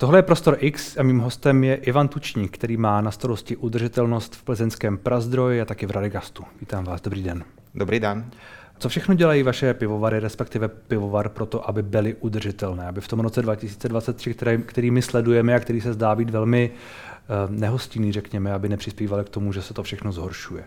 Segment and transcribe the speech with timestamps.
[0.00, 4.36] Tohle je Prostor X a mým hostem je Ivan Tučník, který má na starosti udržitelnost
[4.36, 6.44] v plzeňském Prazdroji a taky v Radegastu.
[6.60, 7.44] Vítám vás, dobrý den.
[7.74, 8.30] Dobrý den.
[8.78, 12.88] Co všechno dělají vaše pivovary, respektive pivovar, pro to, aby byly udržitelné?
[12.88, 16.70] Aby v tom roce 2023, který, který my sledujeme a který se zdá být velmi
[16.70, 20.64] uh, nehostinný, řekněme, aby nepřispívali k tomu, že se to všechno zhoršuje?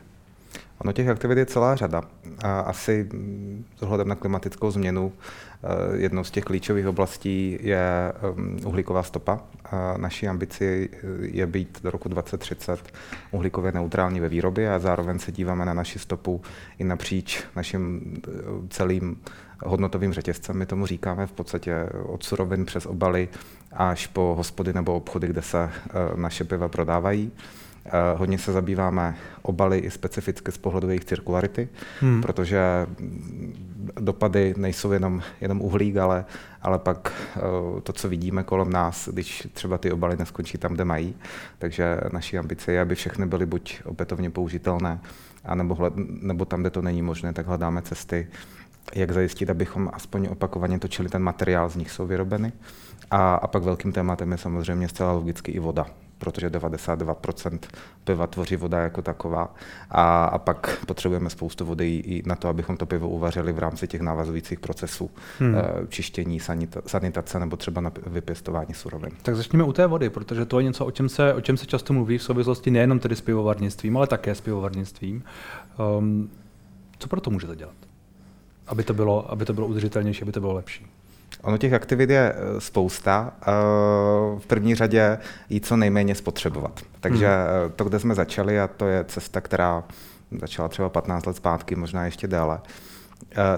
[0.82, 2.02] Ono těch aktivit je celá řada.
[2.43, 3.09] A asi
[3.75, 5.68] s ohledem na klimatickou změnu eh,
[5.98, 9.39] jednou z těch klíčových oblastí je ehm, uhlíková stopa.
[9.66, 10.89] A naší ambici
[11.22, 12.94] je být do roku 2030
[13.31, 16.41] uhlíkově neutrální ve výrobě a zároveň se díváme na naši stopu
[16.80, 18.31] i napříč naším eh,
[18.70, 19.17] celým
[19.66, 20.58] hodnotovým řetězcem.
[20.58, 23.30] My tomu říkáme v podstatě od surovin přes obaly
[23.72, 27.31] až po hospody nebo obchody, kde se eh, naše piva prodávají.
[27.85, 32.22] Eh, hodně se zabýváme obaly i specificky z pohledu jejich cirkularity, hmm.
[32.22, 32.88] protože
[33.99, 36.25] dopady nejsou jenom, jenom uhlík, ale,
[36.62, 37.41] ale pak eh,
[37.81, 41.16] to, co vidíme kolem nás, když třeba ty obaly neskončí tam, kde mají.
[41.58, 45.00] Takže naší ambice je, aby všechny byly buď opětovně použitelné,
[45.45, 48.27] anebo, hled, nebo tam, kde to není možné, tak hledáme cesty,
[48.95, 52.52] jak zajistit, abychom aspoň opakovaně točili ten materiál, z nich jsou vyrobeny.
[53.11, 55.86] A, a pak velkým tématem je samozřejmě zcela logicky i voda
[56.22, 57.59] protože 92%
[58.03, 59.55] piva tvoří voda jako taková.
[59.89, 63.88] A, a pak potřebujeme spoustu vody i na to, abychom to pivo uvařili v rámci
[63.88, 65.55] těch navazujících procesů hmm.
[65.55, 69.11] Eh, čištění, sanita, sanitace nebo třeba na vypěstování surovin.
[69.22, 71.66] Tak začněme u té vody, protože to je něco, o čem se, o čem se
[71.66, 75.23] často mluví v souvislosti nejenom tedy s pivovarnictvím, ale také s pivovarnictvím.
[75.97, 76.30] Um,
[76.97, 77.75] co pro to můžete dělat?
[78.67, 80.88] Aby to bylo, aby to bylo udržitelnější, aby to bylo lepší.
[81.42, 83.34] Ono těch aktivit je eh, spousta.
[83.42, 83.45] Eh,
[84.39, 85.17] v první řadě
[85.50, 86.81] jí co nejméně spotřebovat.
[87.00, 87.72] Takže hmm.
[87.75, 89.83] to, kde jsme začali, a to je cesta, která
[90.39, 92.59] začala třeba 15 let zpátky, možná ještě déle,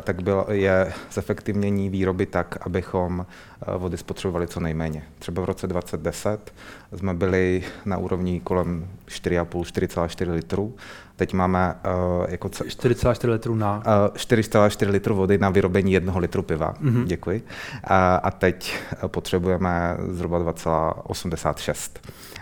[0.03, 3.25] tak bylo, je zefektivnění výroby tak, abychom
[3.78, 5.03] vody spotřebovali co nejméně.
[5.20, 6.53] Třeba v roce 2010
[6.95, 10.75] jsme byli na úrovni kolem 4,5-4,4 litrů
[11.16, 12.47] Teď máme uh, jako...
[12.47, 13.78] 4,4 litru na?
[13.78, 13.84] Uh,
[14.16, 16.74] 4,4 litru vody na vyrobení jednoho litru piva.
[16.74, 17.03] Mm-hmm.
[17.06, 17.41] Děkuji.
[17.41, 17.47] Uh,
[18.24, 18.75] a teď
[19.07, 22.00] potřebujeme zhruba 2,86.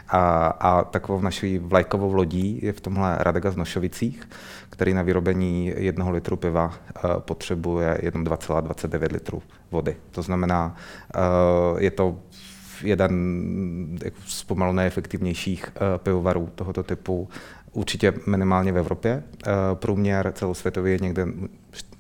[0.08, 4.30] A, a takovou naší vlajkovou lodí je v tomhle Radega z Nošovicích,
[4.70, 9.96] který na vyrobení jednoho litru piva uh, potřebuje jenom 2,29 litrů vody.
[10.12, 10.76] To znamená,
[11.16, 12.20] uh, je to
[12.84, 17.30] jeden z pomalu nejefektivnějších pivovarů tohoto typu
[17.74, 19.24] určitě minimálně v Evropě.
[19.48, 21.26] Eh, průměr celosvětový je někde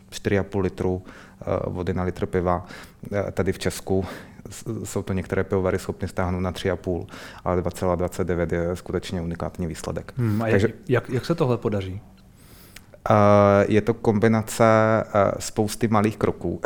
[0.10, 1.04] 4,5 litru
[1.42, 2.66] eh, vody na litr piva.
[3.14, 4.06] Eh, tady v Česku
[4.84, 7.08] jsou to některé pivovary schopny stáhnout na 3,5,
[7.44, 10.14] ale 2,29 je skutečně unikátní výsledek.
[10.18, 12.02] Hmm, a Takže, jak, jak se tohle podaří?
[13.68, 14.64] Je to kombinace
[15.40, 16.62] spousty malých kroků.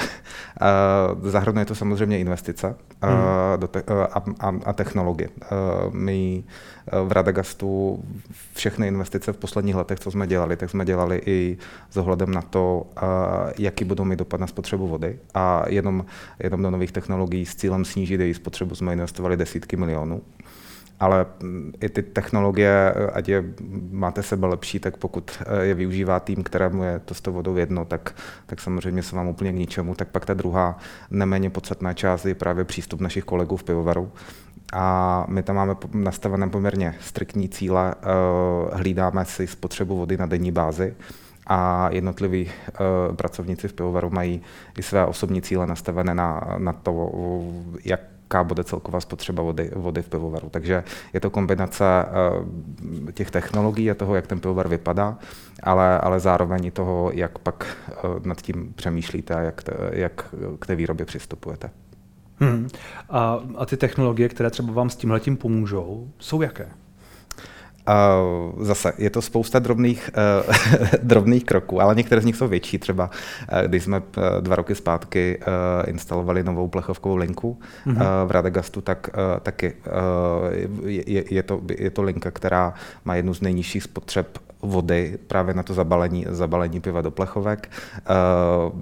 [1.21, 4.61] Zahrnuje to samozřejmě investice hmm.
[4.65, 5.29] a technologie.
[5.91, 6.43] My
[7.03, 7.99] v Radagastu
[8.53, 11.57] všechny investice v posledních letech, co jsme dělali, tak jsme dělali i
[11.89, 12.85] s ohledem na to,
[13.57, 15.19] jaký budou mít dopad na spotřebu vody.
[15.33, 16.05] A jenom,
[16.39, 20.21] jenom do nových technologií s cílem snížit její spotřebu jsme investovali desítky milionů
[20.99, 23.43] ale mm, i ty technologie, ať je
[23.91, 27.85] máte sebe lepší, tak pokud je využívá tým, kterému je to s tou vodou jedno,
[27.85, 29.95] tak, tak samozřejmě se vám úplně k ničemu.
[29.95, 30.77] Tak pak ta druhá
[31.11, 34.11] neméně podstatná část je právě přístup našich kolegů v pivovaru,
[34.73, 40.51] a my tam máme nastavené poměrně striktní cíle, eh, hlídáme si spotřebu vody na denní
[40.51, 40.95] bázi
[41.47, 42.51] a jednotliví
[43.15, 44.41] pracovníci v pivovaru mají
[44.77, 47.11] i své osobní cíle nastavené na, na to,
[48.25, 50.49] jaká bude celková spotřeba vody, vody v pivovaru.
[50.49, 55.17] Takže je to kombinace uh, těch technologií a toho, jak ten pivovar vypadá,
[55.63, 60.65] ale, ale zároveň i toho, jak pak uh, nad tím přemýšlíte a jak, jak k
[60.65, 61.69] té výrobě přistupujete.
[62.39, 62.67] Hmm.
[63.09, 66.69] A, a ty technologie, které třeba vám s tímhletím pomůžou, jsou jaké?
[68.59, 70.55] Zase je to spousta drobných, uh,
[71.03, 72.77] drobných kroků, ale některé z nich jsou větší.
[72.77, 77.93] Třeba uh, když jsme uh, dva roky zpátky uh, instalovali novou plechovkovou linku uh,
[78.25, 80.53] v Radegastu, tak uh, taky uh,
[80.85, 82.73] je, je, to, je to linka, která
[83.05, 87.71] má jednu z nejnižších spotřeb vody právě na to zabalení, zabalení piva do plechovek.
[88.71, 88.81] Uh,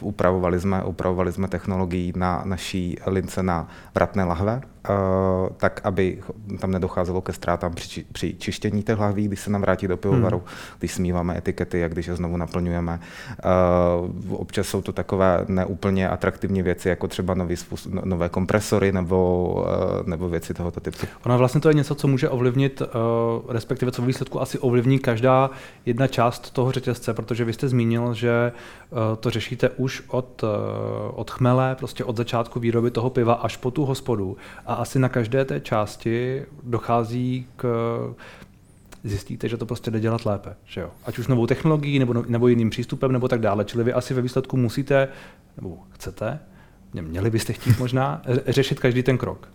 [0.00, 4.60] upravovali, jsme, upravovali jsme technologii na naší lince na vratné lahve,
[5.56, 6.22] tak aby
[6.58, 10.38] tam nedocházelo ke ztrátám při, při čištění těch lahví, když se nám vrátí do pivovaru,
[10.38, 10.46] hmm.
[10.78, 13.00] když smíváme etikety a když je znovu naplňujeme.
[14.30, 18.92] Uh, občas jsou to takové neúplně atraktivní věci, jako třeba nový spus, no, nové kompresory
[18.92, 19.48] nebo,
[20.00, 21.06] uh, nebo věci tohoto typu.
[21.24, 22.82] Ono vlastně to je něco, co může ovlivnit,
[23.48, 25.50] respektive co v výsledku asi ovlivní každá
[25.86, 28.52] jedna část toho řetězce, protože vy jste zmínil, že
[29.20, 30.44] to řešíte už od,
[31.14, 34.36] od chmele, prostě od začátku výroby toho piva až po tu hospodu.
[34.66, 37.66] A asi na každé té části dochází k
[39.04, 40.56] zjistíte, že to prostě jde dělat lépe.
[40.64, 40.90] Že jo?
[41.04, 43.64] Ať už novou technologií, nebo, no, nebo jiným přístupem, nebo tak dále.
[43.64, 45.08] Čili vy asi ve výsledku musíte,
[45.56, 46.38] nebo chcete,
[46.92, 49.48] měli byste chtít možná, řešit každý ten krok.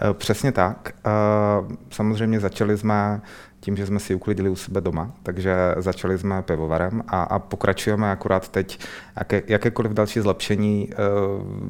[0.00, 0.94] Eh, přesně tak.
[1.06, 3.20] Eh, samozřejmě začali jsme
[3.60, 8.10] tím, že jsme si uklidili u sebe doma, takže začali jsme pivovarem a, a pokračujeme
[8.10, 8.78] akorát teď
[9.16, 10.96] jaké, jakékoliv další zlepšení, eh,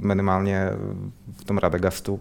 [0.01, 0.71] minimálně
[1.41, 2.21] v tom Radegastu,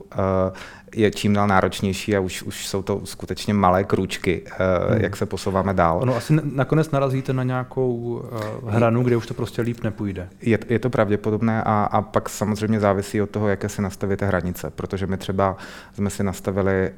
[0.95, 5.01] je čím dál náročnější a už, už jsou to skutečně malé krůčky, hmm.
[5.01, 5.99] jak se posouváme dál.
[6.01, 8.23] Ono asi nakonec narazíte na nějakou
[8.67, 10.29] hranu, kde už to prostě líp nepůjde.
[10.41, 14.71] Je, je to pravděpodobné a, a pak samozřejmě závisí od toho, jaké si nastavíte hranice,
[14.75, 15.57] protože my třeba
[15.93, 16.91] jsme si nastavili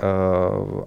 [0.66, 0.84] uh,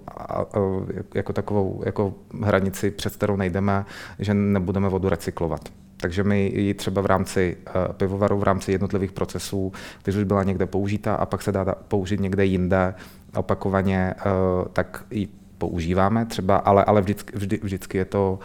[0.55, 3.85] uh, jako takovou jako hranici, před kterou nejdeme,
[4.19, 5.61] že nebudeme vodu recyklovat.
[5.97, 9.71] Takže my ji třeba v rámci uh, pivovaru, v rámci jednotlivých procesů,
[10.03, 12.93] když už byla někde použita a pak se dá použít někde jinde
[13.35, 15.27] opakovaně, uh, tak ji
[15.57, 18.39] používáme třeba, ale, ale vždycky, vždy, vždycky je to,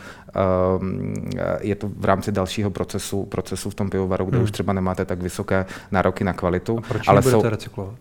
[0.81, 1.15] um,
[1.61, 4.45] je to v rámci dalšího procesu, procesu v tom pivovaru, kde hmm.
[4.45, 6.79] už třeba nemáte tak vysoké nároky na kvalitu.
[6.79, 7.99] A proč ale budete jsou, recyklovat?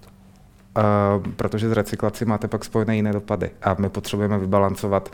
[0.77, 5.09] Uh, protože z recyklací máte pak spojené jiné dopady a my potřebujeme vybalancovat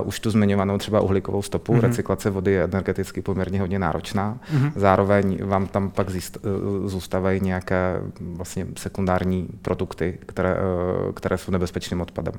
[0.00, 1.74] uh, už tu zmiňovanou třeba uhlíkovou stopu.
[1.74, 1.80] Mm-hmm.
[1.80, 4.38] Recyklace vody je energeticky poměrně hodně náročná.
[4.54, 4.72] Mm-hmm.
[4.76, 11.52] Zároveň vám tam pak zíst, uh, zůstávají nějaké vlastně sekundární produkty, které, uh, které jsou
[11.52, 12.34] nebezpečným odpadem.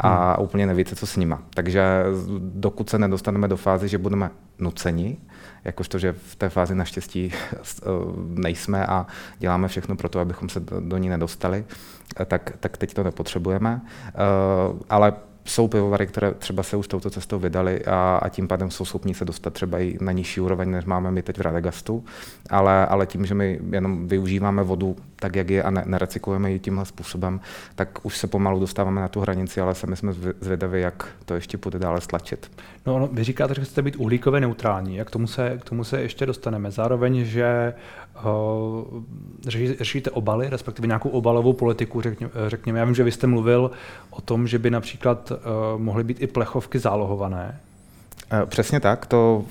[0.00, 0.44] A mm.
[0.44, 1.42] úplně nevíte, co s nima.
[1.54, 2.04] Takže
[2.38, 5.18] dokud se nedostaneme do fázy, že budeme nuceni
[5.64, 7.86] jakožto, že v té fázi naštěstí eh,
[8.18, 9.06] nejsme a
[9.38, 13.02] děláme všechno pro to, abychom se do, do ní nedostali, eh, tak, tak teď to
[13.02, 13.80] nepotřebujeme.
[14.06, 14.12] Eh,
[14.90, 15.12] ale
[15.48, 19.14] jsou pivovary, které třeba se už touto cestou vydali a, a tím pádem jsou schopni
[19.14, 22.04] se dostat třeba i na nižší úroveň, než máme my teď v Radegastu,
[22.50, 26.58] ale, ale tím, že my jenom využíváme vodu tak, jak je a ne, nerecyklujeme ji
[26.58, 27.40] tímhle způsobem,
[27.74, 31.58] tak už se pomalu dostáváme na tu hranici, ale sami jsme zvědaví, jak to ještě
[31.58, 32.50] bude dále stlačit.
[32.88, 35.84] No, no vy říkáte, že chcete být uhlíkově neutrální, jak k tomu se, k tomu
[35.84, 36.70] se ještě dostaneme.
[36.70, 37.74] Zároveň, že
[38.24, 39.02] uh,
[39.78, 42.78] řešíte obaly, respektive nějakou obalovou politiku, řekně, řekněme.
[42.78, 43.70] Já vím, že vy jste mluvil
[44.10, 47.60] o tom, že by například uh, mohly být i plechovky zálohované.
[48.30, 49.06] Eh, přesně tak.
[49.06, 49.44] To,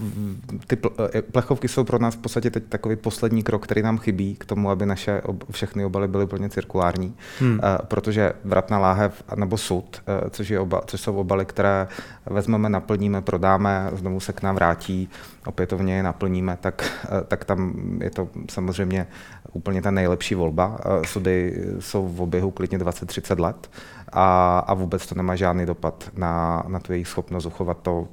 [0.67, 0.77] ty
[1.15, 4.45] eh, plechovky jsou pro nás v podstatě teď takový poslední krok, který nám chybí k
[4.45, 7.15] tomu, aby naše ob, všechny obaly byly plně cirkulární.
[7.39, 7.59] Hmm.
[7.63, 11.87] Eh, protože vratná láhev nebo sud, což, je oba, což jsou obaly, které
[12.25, 15.09] vezmeme, naplníme, prodáme, znovu se k nám vrátí,
[15.45, 17.73] opětovně je naplníme, tak, tak tam
[18.03, 19.07] je to samozřejmě
[19.53, 20.77] úplně ta nejlepší volba.
[21.05, 23.69] Sudy jsou v oběhu klidně 20-30 let
[24.11, 28.07] a, a vůbec to nemá žádný dopad na, na tu jejich schopnost uchovat to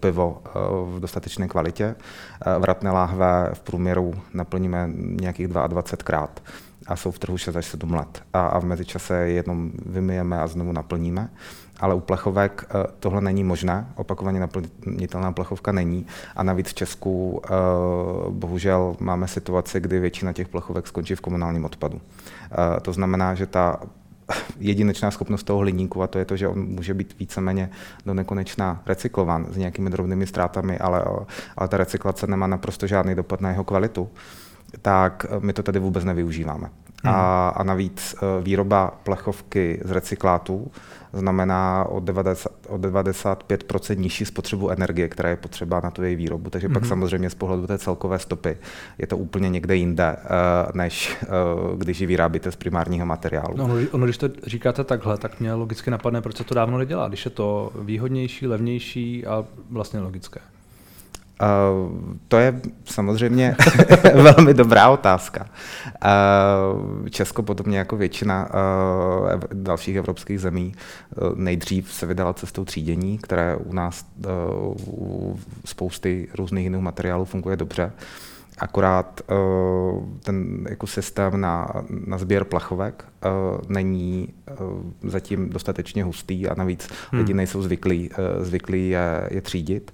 [0.00, 0.50] pivo eh,
[0.96, 1.94] v dostatečné kvalitě.
[2.46, 6.42] Eh, vratné láhve v průměru naplníme nějakých 22 krát
[6.86, 8.22] a jsou v trhu 6 až 7 let.
[8.32, 11.28] A, v mezičase je jenom vymyjeme a znovu naplníme.
[11.80, 12.64] Ale u plechovek
[13.00, 16.06] tohle není možné, opakovaně naplnitelná plechovka není.
[16.36, 17.42] A navíc v Česku
[18.30, 22.00] bohužel máme situaci, kdy většina těch plechovek skončí v komunálním odpadu.
[22.82, 23.80] To znamená, že ta
[24.58, 27.70] jedinečná schopnost toho hliníku a to je to, že on může být víceméně
[28.06, 31.04] do nekonečna recyklován s nějakými drobnými ztrátami, ale,
[31.56, 34.10] ale ta recyklace nemá naprosto žádný dopad na jeho kvalitu,
[34.82, 36.70] tak my to tady vůbec nevyužíváme.
[37.02, 37.14] Hmm.
[37.14, 40.70] A, a navíc e, výroba plechovky z recyklátů
[41.12, 46.50] znamená o, 90, o 95% nižší spotřebu energie, která je potřeba na tu její výrobu.
[46.50, 46.74] Takže hmm.
[46.74, 48.56] pak samozřejmě z pohledu té celkové stopy
[48.98, 50.16] je to úplně někde jinde, e,
[50.74, 51.26] než e,
[51.76, 53.56] když ji vyrábíte z primárního materiálu.
[53.56, 57.08] No, ono, když to říkáte takhle, tak mě logicky napadne, proč se to dávno nedělá,
[57.08, 60.40] když je to výhodnější, levnější a vlastně logické.
[61.42, 61.92] Uh,
[62.28, 63.56] to je samozřejmě
[64.14, 65.46] velmi dobrá otázka.
[67.02, 70.74] Uh, Česko podobně jako většina uh, dalších evropských zemí
[71.34, 74.06] nejdřív se vydala cestou třídění, které u nás
[74.86, 77.92] u spousty různých jiných materiálů funguje dobře.
[78.58, 79.20] Akorát
[80.22, 81.68] ten jako systém na,
[82.06, 83.04] na sběr plachovek
[83.68, 84.28] není
[85.02, 87.20] zatím dostatečně hustý a navíc hmm.
[87.20, 89.92] lidi nejsou zvyklí, zvyklí je, je třídit.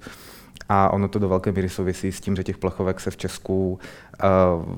[0.69, 3.79] A ono to do velké míry souvisí s tím, že těch plechovek se v Česku
[4.25, 4.77] uh,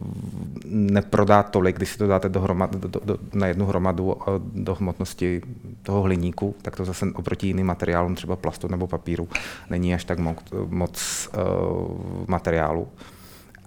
[0.64, 4.14] neprodá tolik, když si to dáte do, do, do, na jednu hromadu uh,
[4.54, 5.42] do hmotnosti
[5.82, 9.28] toho hliníku, tak to zase oproti jiným materiálům, třeba plastu nebo papíru,
[9.70, 12.88] není až tak moc, moc uh, materiálu.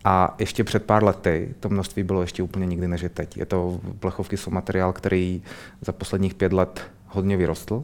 [0.06, 3.38] A ještě před pár lety to množství bylo ještě úplně nikdy než je teď.
[3.38, 5.42] Je to, plechovky jsou materiál, který
[5.82, 7.84] za posledních pět let hodně vyrostl.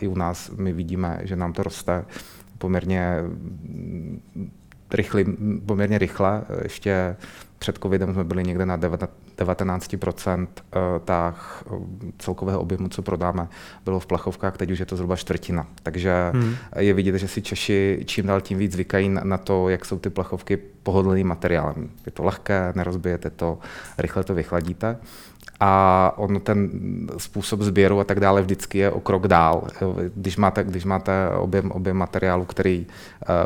[0.00, 2.04] I u nás my vidíme, že nám to roste
[2.62, 3.16] poměrně
[4.92, 5.24] rychlý,
[5.66, 6.42] poměrně rychle.
[6.62, 7.16] Ještě
[7.58, 11.70] před covidem jsme byli někde na 19% eh, tak eh,
[12.18, 13.48] celkového objemu, co prodáme,
[13.84, 15.66] bylo v plechovkách, teď už je to zhruba čtvrtina.
[15.82, 16.54] Takže hmm.
[16.78, 20.10] je vidět, že si Češi čím dál tím víc zvykají na to, jak jsou ty
[20.10, 21.90] plechovky pohodlným materiálem.
[22.06, 23.58] Je to lehké, nerozbijete to,
[23.98, 24.96] rychle to vychladíte
[25.64, 26.70] a on ten
[27.18, 29.66] způsob sběru a tak dále vždycky je o krok dál.
[30.14, 32.86] Když máte, když máte objem, objem materiálu, který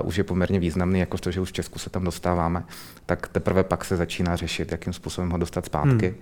[0.01, 2.65] uh, už je poměrně významný, jako to, že už v Česku se tam dostáváme,
[3.07, 6.07] tak teprve pak se začíná řešit, jakým způsobem ho dostat zpátky.
[6.07, 6.17] Hmm.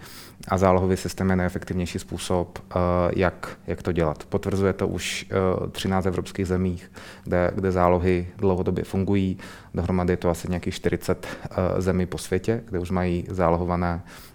[0.49, 2.83] A zálohový systém je nejefektivnější způsob, uh,
[3.17, 4.25] jak, jak to dělat.
[4.29, 5.27] Potvrzuje to už
[5.63, 6.93] uh, 13 evropských zemích,
[7.25, 9.39] kde, kde zálohy dlouhodobě fungují.
[9.75, 14.34] Dohromady je to asi nějakých 40 uh, zemí po světě, kde už mají zálohované Eh,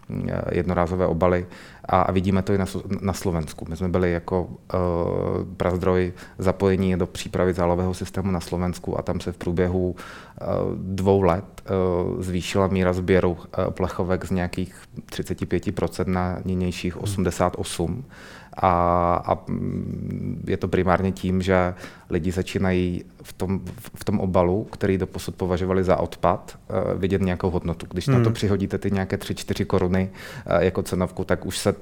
[0.51, 1.48] jednorázové obaly
[1.86, 2.58] a, vidíme to i
[3.01, 3.66] na, Slovensku.
[3.70, 4.50] My jsme byli jako uh,
[5.58, 9.96] prazdroj zapojení do přípravy zálového systému na Slovensku a tam se v průběhu uh,
[10.75, 11.46] dvou let
[12.20, 13.38] zvýšila míra sběru
[13.70, 14.75] plechovek z nějakých
[15.12, 18.04] 35% na nynějších 88%
[18.58, 18.70] a,
[19.25, 19.38] a
[20.48, 21.74] je to primárně tím, že
[22.10, 23.60] lidi začínají v tom,
[23.96, 27.86] v tom obalu, který doposud považovali za odpad, eh, vidět nějakou hodnotu.
[27.89, 28.18] Když hmm.
[28.18, 28.34] na to hmm.
[28.34, 30.10] přihodíte ty nějaké 3-4 koruny
[30.46, 31.75] eh, jako cenovku, tak už se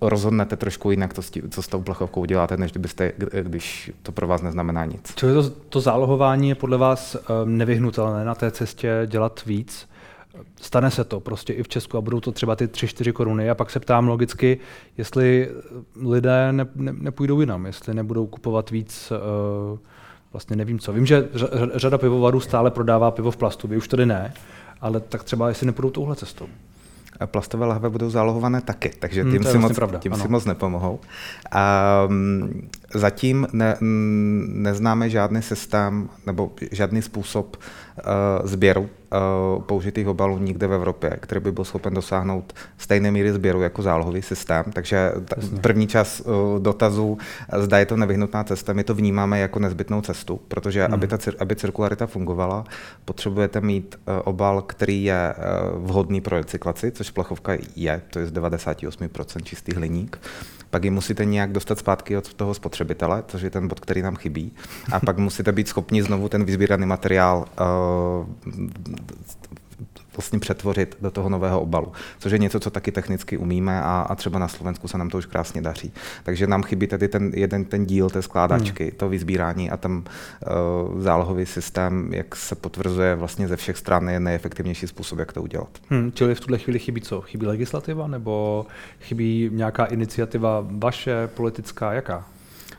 [0.00, 4.42] rozhodnete trošku jinak, to, co s tou plechovkou děláte, než kdybyste, když to pro vás
[4.42, 5.12] neznamená nic.
[5.14, 9.88] Čili to, to zálohování je podle vás eh, nevyhnutelné na té cestě dělat víc?
[10.60, 13.54] Stane se to prostě i v Česku a budou to třeba ty 3-4 koruny a
[13.54, 14.58] pak se ptám logicky,
[14.98, 15.50] jestli
[16.02, 19.12] lidé ne, ne, nepůjdou jinam, jestli nebudou kupovat víc,
[19.72, 19.78] uh,
[20.32, 20.92] vlastně nevím co.
[20.92, 21.28] Vím, že
[21.74, 24.34] řada pivovarů stále prodává pivo v plastu, vy už tady ne,
[24.80, 26.48] ale tak třeba jestli nepůjdou touhle cestou
[27.26, 30.44] plastové lahve budou zálohované taky, takže tím, hmm, si, vlastně moc, pravda, tím si moc
[30.44, 31.00] nepomohou.
[32.08, 33.76] Um, zatím ne,
[34.48, 41.40] neznáme žádný systém nebo žádný způsob uh, sběru uh, použitých obalů nikde v Evropě, který
[41.40, 44.64] by byl schopen dosáhnout stejné míry sběru jako zálohový systém.
[44.72, 47.18] Takže ta, první čas uh, dotazu,
[47.58, 50.94] zda je to nevyhnutná cesta, my to vnímáme jako nezbytnou cestu, protože hmm.
[50.94, 52.64] aby, ta, aby cirkularita fungovala,
[53.04, 58.26] potřebujete mít uh, obal, který je uh, vhodný pro recyklaci, což plechovka je, to je
[58.26, 60.18] z 98% čistý hliník
[60.72, 62.81] pak ji musíte nějak dostat zpátky od toho spotřebitele,
[63.26, 64.52] což je ten bod, který nám chybí,
[64.92, 68.26] a pak musíte být schopni znovu ten vyzbíraný materiál uh,
[70.16, 74.14] vlastně přetvořit do toho nového obalu, což je něco, co taky technicky umíme a, a
[74.14, 75.92] třeba na Slovensku se nám to už krásně daří.
[76.22, 78.92] Takže nám chybí tedy ten jeden ten díl té skládačky, hmm.
[78.96, 80.04] to vyzbírání a tam
[80.94, 85.42] uh, zálohový systém, jak se potvrzuje vlastně ze všech stran, je nejefektivnější způsob, jak to
[85.42, 85.68] udělat.
[85.90, 87.20] Hmm, čili v tuhle chvíli chybí co?
[87.20, 88.66] Chybí legislativa nebo
[89.00, 92.24] chybí nějaká iniciativa vaše, politická, jaká?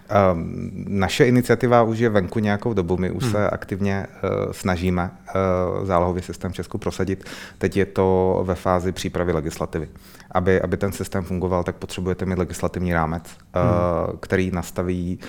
[0.09, 3.31] Ehm, naše iniciativa už je venku nějakou dobu, my už hmm.
[3.31, 7.23] se aktivně uh, snažíme uh, zálohový systém v Česku prosadit.
[7.57, 9.89] Teď je to ve fázi přípravy legislativy.
[10.31, 14.17] Aby, aby ten systém fungoval, tak potřebujete mít legislativní rámec, eh, hmm.
[14.19, 15.19] který nastaví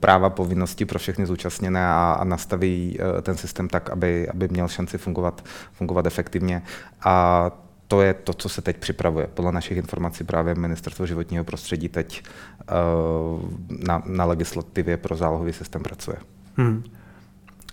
[0.00, 4.98] práva, povinnosti pro všechny zúčastněné a, a nastaví ten systém tak, aby, aby měl šanci
[4.98, 6.62] fungovat, fungovat efektivně.
[7.04, 7.50] A
[7.88, 9.26] to je to, co se teď připravuje.
[9.34, 13.50] Podle našich informací právě Ministerstvo životního prostředí teď uh,
[13.86, 16.16] na, na legislativě pro zálohový systém pracuje.
[16.56, 16.84] Hmm.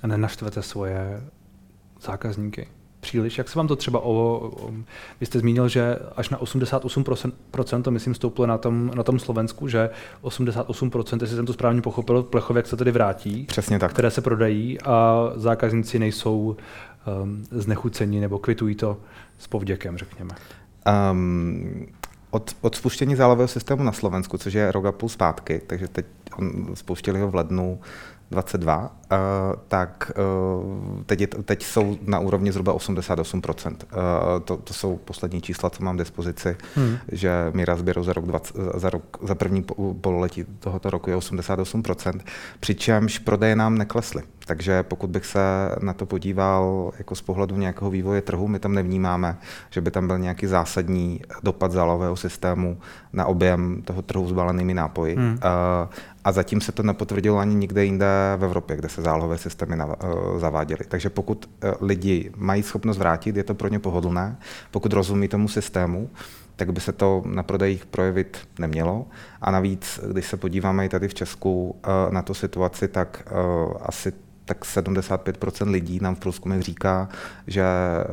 [0.04, 1.22] A nenaštvete svoje
[2.02, 2.68] zákazníky?
[3.06, 3.38] příliš.
[3.38, 4.72] Jak se vám to třeba o, o
[5.20, 9.68] vy jste zmínil, že až na 88% to myslím stouplo na tom, na tom Slovensku,
[9.68, 9.90] že
[10.24, 13.94] 88%, jestli jsem to správně pochopil, plechovek se tedy vrátí, Přesně tak.
[13.94, 16.58] které se prodají a zákazníci nejsou
[17.24, 18.98] um, znechucení nebo kvitují to
[19.38, 20.36] s povděkem, řekněme.
[21.12, 21.88] Um,
[22.30, 26.06] od, od spuštění zálového systému na Slovensku, což je rok a půl zpátky, takže teď
[26.38, 26.76] on
[27.20, 27.80] ho v lednu
[28.32, 29.18] 22, uh, eh,
[29.68, 33.72] tak uh, teď, je, teď jsou na úrovni zhruba 88%.
[33.72, 36.98] Uh, eh, to, to jsou poslední čísla, co mám k dispozici, hmm.
[37.12, 39.66] že míra sběru za rok, 20, za rok, za první
[40.02, 42.20] pololetí tohoto roku je 88%,
[42.60, 44.24] přičemž prodeje nám neklesly.
[44.46, 45.40] Takže pokud bych se
[45.82, 49.38] na to podíval jako z pohledu nějakého vývoje trhu, my tam nevnímáme,
[49.70, 52.78] že by tam byl nějaký zásadní dopad zálového systému
[53.14, 55.16] na objem toho trhu s balenými nápoji.
[55.16, 55.40] Hmm.
[56.26, 58.06] A zatím se to nepotvrdilo ani nikde jinde
[58.38, 59.78] v Evropě, kde se zálohové systémy
[60.38, 60.80] zaváděly.
[60.88, 64.38] Takže pokud e, lidi mají schopnost vrátit, je to pro ně pohodlné.
[64.72, 66.10] Pokud rozumí tomu systému,
[66.56, 69.06] tak by se to na prodejích projevit nemělo.
[69.42, 73.24] A navíc, když se podíváme i tady v Česku e, na tu situaci, tak
[73.82, 74.14] asi
[74.46, 77.10] tak 75% lidí nám v průzkumech říká,
[77.48, 77.64] že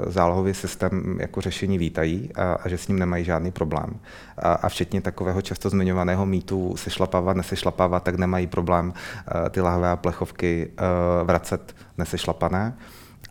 [0.06, 4.00] zálohový systém jako řešení vítají a, a že s ním nemají žádný problém.
[4.38, 9.90] A, a včetně takového často zmiňovaného mýtu sešlapávat, nesešlapávat, tak nemají problém uh, ty lahve
[9.90, 12.76] a plechovky uh, vracet nesešlapané.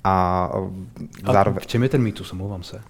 [0.04, 0.50] A,
[1.24, 1.60] a zároveň...
[1.60, 2.82] v čem je ten mýtus, omlouvám se?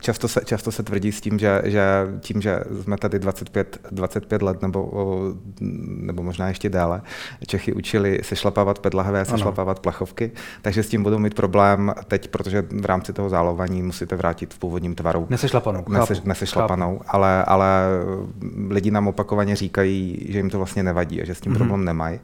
[0.00, 1.82] Často se, často se tvrdí s tím, že, že
[2.20, 4.90] tím, že jsme tady 25, 25 let nebo,
[5.80, 7.02] nebo možná ještě déle,
[7.46, 12.64] Čechy učili sešlapávat pedlahové a sešlapávat plechovky, takže s tím budou mít problém teď, protože
[12.70, 15.26] v rámci toho zálování musíte vrátit v původním tvaru.
[15.30, 15.84] Nesešlapanou.
[15.88, 17.68] Nese, nesešlapanou, ale, ale
[18.68, 21.56] lidi nám opakovaně říkají, že jim to vlastně nevadí a že s tím mm-hmm.
[21.56, 22.20] problém nemají.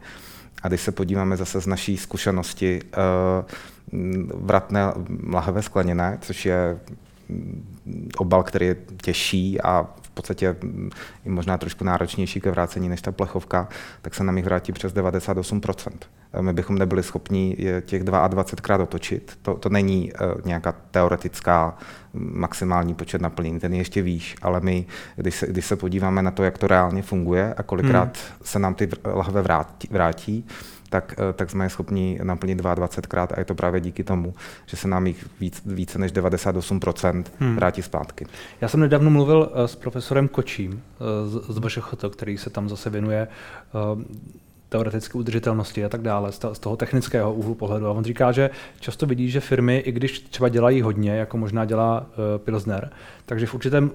[0.63, 3.45] A když se podíváme zase z naší zkušenosti, uh,
[4.35, 4.81] vratné
[5.33, 6.79] lahve skleněné, což je
[8.17, 10.57] obal, který je těžší a v podstatě
[11.25, 13.69] i možná trošku náročnější ke vrácení než ta plechovka,
[14.03, 15.91] tak se nám jich vrátí přes 98%.
[16.41, 19.39] My bychom nebyli schopni těch 22krát otočit.
[19.43, 21.79] To, to není uh, nějaká teoretická
[22.15, 24.87] maximální počet naplnění, ten je ještě výš, ale my,
[25.17, 28.37] když se, když se podíváme na to, jak to reálně funguje a kolikrát hmm.
[28.43, 30.47] se nám ty lahve vrátí, vrátí
[30.93, 34.35] tak, eh, tak jsme je schopni naplnit 22krát a je to právě díky tomu,
[34.67, 37.57] že se nám jich víc, více než 98% hmm.
[37.57, 38.27] vrátí zpátky.
[38.61, 42.69] Já jsem nedávno mluvil eh, s profesorem Kočím eh, z, z BŠHT, který se tam
[42.69, 43.29] zase věnuje
[44.73, 47.87] teoretické udržitelnosti a tak dále, z toho technického úhlu pohledu.
[47.87, 48.51] A on říká, že
[48.81, 52.91] často vidí, že firmy, i když třeba dělají hodně, jako možná dělá uh, Pilsner,
[53.27, 53.91] takže v, určitém,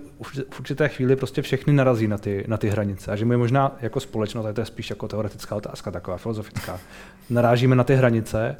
[0.49, 3.11] v určité chvíli prostě všechny narazí na ty, na ty hranice.
[3.11, 6.79] A že my možná jako společnost, a to je spíš jako teoretická otázka, taková filozofická,
[7.29, 8.55] narážíme na ty hranice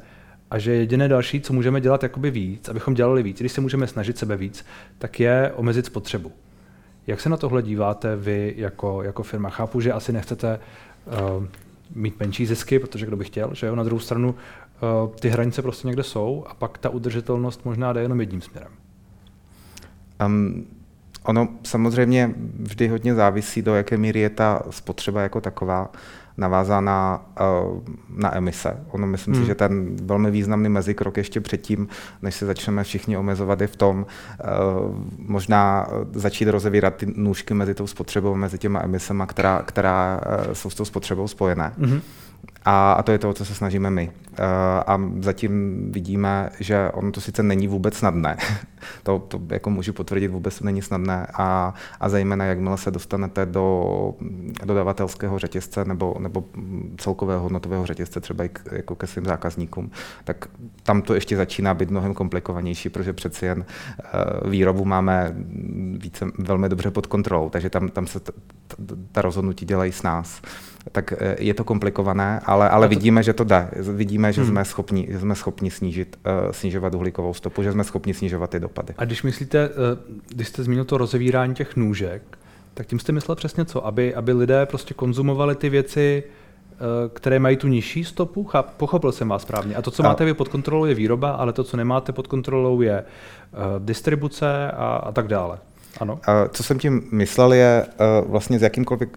[0.50, 3.86] a že jediné další, co můžeme dělat jakoby víc, abychom dělali víc, když se můžeme
[3.86, 4.64] snažit sebe víc,
[4.98, 6.32] tak je omezit spotřebu.
[7.06, 9.50] Jak se na tohle díváte vy jako, jako firma?
[9.50, 10.58] Chápu, že asi nechcete
[11.38, 11.44] uh,
[11.94, 15.62] mít menší zisky, protože kdo by chtěl, že jo, na druhou stranu uh, ty hranice
[15.62, 18.72] prostě někde jsou a pak ta udržitelnost možná jde jenom jedním směrem.
[20.26, 20.66] Um,
[21.22, 25.92] ono samozřejmě vždy hodně závisí, do jaké míry je ta spotřeba jako taková
[26.38, 27.80] navázána uh,
[28.16, 28.84] na emise.
[28.90, 29.42] Ono myslím hmm.
[29.42, 31.88] si, že ten velmi významný mezikrok ještě předtím,
[32.22, 34.06] než se začneme všichni omezovat, je v tom uh,
[35.18, 40.20] možná začít rozevírat ty nůžky mezi tou spotřebou, mezi těma emisema, která, která
[40.52, 41.72] jsou s tou spotřebou spojené.
[41.78, 42.00] Hmm.
[42.64, 44.10] A, a to je to, co se snažíme my.
[44.38, 44.44] Uh,
[44.86, 48.36] a zatím vidíme, že ono to sice není vůbec snadné.
[49.02, 51.26] to, to jako můžu potvrdit, vůbec není snadné.
[51.34, 54.14] A, a zejména, jakmile se dostanete do
[54.64, 56.44] dodavatelského řetězce nebo, nebo
[56.96, 59.90] celkového hodnotového řetězce, třeba i k, jako ke svým zákazníkům,
[60.24, 60.48] tak
[60.82, 63.58] tam to ještě začíná být mnohem komplikovanější, protože přeci jen
[64.44, 65.34] uh, výrobu máme
[65.98, 68.32] více, velmi dobře pod kontrolou, takže tam, tam se t,
[68.66, 68.76] t,
[69.12, 70.42] ta rozhodnutí dělají s nás
[70.92, 72.90] tak eh, je to komplikované, ale, ale to...
[72.90, 73.68] vidíme, že to jde.
[73.76, 74.50] Vidíme, že hmm.
[74.50, 78.60] jsme schopni, že jsme schopni snížit, uh, snižovat uhlíkovou stopu, že jsme schopni snižovat ty
[78.60, 78.94] dopady.
[78.98, 79.74] A když myslíte, uh,
[80.28, 82.22] když jste zmínil to rozevírání těch nůžek,
[82.74, 83.86] tak tím jste myslel přesně co?
[83.86, 86.22] Aby, aby lidé prostě konzumovali ty věci,
[87.12, 88.44] které mají tu nižší stopu?
[88.44, 89.74] Cháp, pochopil jsem vás správně.
[89.74, 92.80] A to, co máte vy pod kontrolou, je výroba, ale to, co nemáte pod kontrolou,
[92.80, 93.04] je
[93.78, 95.58] distribuce a, a tak dále.
[96.00, 96.20] Ano.
[96.50, 99.08] Co jsem tím myslel je, eh, vlastně s jakýmkoliv,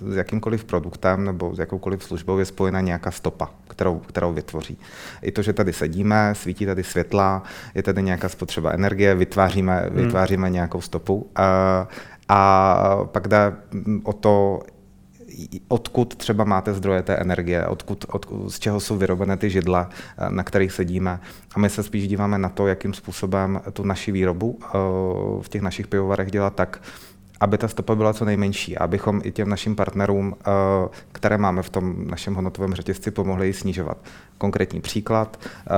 [0.00, 4.78] s jakýmkoliv produktem nebo s jakoukoliv službou je spojena nějaká stopa, kterou, kterou vytvoří.
[5.22, 7.42] I to, že tady sedíme, svítí tady světla,
[7.74, 10.04] je tady nějaká spotřeba energie, vytváříme, hmm.
[10.04, 11.30] vytváříme nějakou stopu.
[11.36, 11.88] A,
[12.28, 13.52] a pak jde
[14.02, 14.60] o to,
[15.68, 20.30] odkud třeba máte zdroje té energie, odkud, od, z čeho jsou vyrobené ty židla, eh,
[20.30, 21.20] na kterých sedíme.
[21.54, 24.68] A my se spíš díváme na to, jakým způsobem tu naši výrobu eh,
[25.42, 26.82] v těch našich pivovarech dělat tak,
[27.44, 30.50] aby ta stopa byla co nejmenší, abychom i těm našim partnerům, eh,
[31.12, 33.98] které máme v tom našem hodnotovém řetězci, pomohli ji snižovat.
[34.38, 35.70] Konkrétní příklad, eh,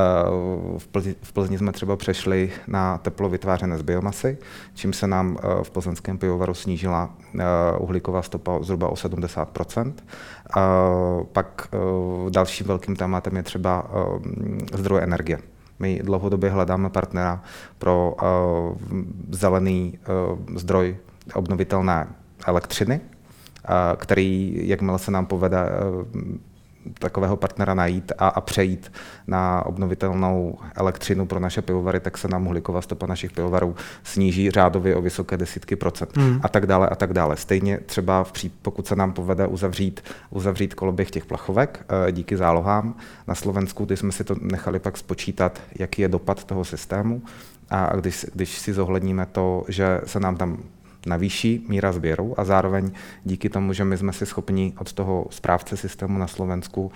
[1.22, 4.38] v Plzni, jsme třeba přešli na teplo vytvářené z biomasy,
[4.74, 7.10] čím se nám eh, v plzeňském pivovaru snížila
[7.78, 9.92] uhlíková stopa zhruba o 70%
[11.32, 11.68] Pak
[12.30, 13.86] dalším velkým tématem je třeba
[14.72, 15.38] zdroje energie.
[15.78, 17.42] My dlouhodobě hledáme partnera
[17.78, 18.16] pro
[19.30, 19.98] zelený
[20.56, 20.96] zdroj
[21.34, 22.06] obnovitelné
[22.46, 23.00] elektřiny,
[23.96, 25.70] který, jakmile se nám povede e,
[26.98, 28.92] takového partnera najít a, a přejít
[29.26, 34.96] na obnovitelnou elektřinu pro naše pivovary, tak se nám uhlíková stopa našich pivovarů sníží řádově
[34.96, 36.40] o vysoké desítky procent hmm.
[36.42, 37.36] a tak dále a tak dále.
[37.36, 42.36] Stejně třeba v pří, pokud se nám povede uzavřít, uzavřít koloběh těch plachovek e, díky
[42.36, 42.94] zálohám
[43.26, 47.22] na Slovensku, když jsme si to nechali pak spočítat, jaký je dopad toho systému
[47.70, 50.58] a když, když si zohledníme to, že se nám tam
[51.06, 52.90] navýší míra sběru a zároveň
[53.24, 56.92] díky tomu, že my jsme si schopni od toho správce systému na Slovensku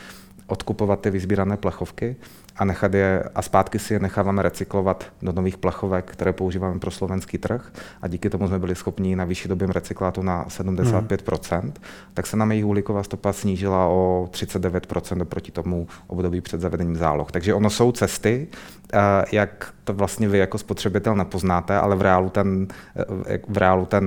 [0.47, 2.17] odkupovat ty vyzbírané plechovky
[2.61, 6.91] a nechat je a zpátky si je necháváme recyklovat do nových plechovek, které používáme pro
[6.91, 11.73] slovenský trh a díky tomu jsme byli schopni navýšit objem recyklátu na 75%, hmm.
[12.15, 17.33] tak se nám jejich uhlíková stopa snížila o 39% oproti tomu období před zavedením záloh.
[17.33, 18.49] Takže ono jsou cesty,
[18.93, 18.99] eh,
[19.33, 22.67] jak to vlastně vy jako spotřebitel nepoznáte, ale v reálu ten,
[23.31, 24.05] eh, v reálu ten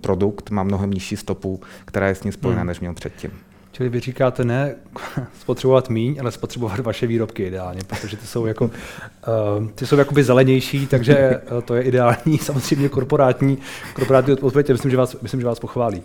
[0.00, 2.68] produkt má mnohem nižší stopu, která je s ním spojená, hmm.
[2.68, 3.30] než měl předtím.
[3.74, 4.74] Čili vy říkáte ne
[5.40, 10.24] spotřebovat míň, ale spotřebovat vaše výrobky ideálně, protože ty jsou jako, uh, ty jsou jakoby
[10.24, 13.58] zelenější, takže uh, to je ideální, samozřejmě korporátní,
[13.94, 16.02] korporátní odpověď, myslím, že vás, myslím, že vás pochválí.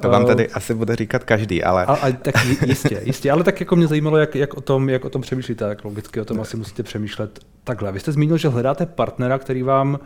[0.00, 1.84] To vám tady uh, asi bude říkat každý, ale...
[1.84, 2.34] A, a, tak
[2.66, 5.64] jistě, jistě, ale tak jako mě zajímalo, jak, jak, o, tom, jak o tom přemýšlíte,
[5.64, 7.92] jak logicky o tom asi musíte přemýšlet takhle.
[7.92, 9.98] Vy jste zmínil, že hledáte partnera, který vám